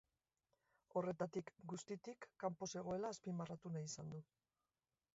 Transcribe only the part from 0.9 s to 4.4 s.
Horretatik guztitik kanpo zegoela azpimarratu nahi izan du.